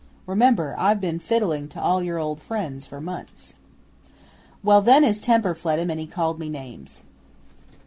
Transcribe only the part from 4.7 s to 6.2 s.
then his temper fled him and he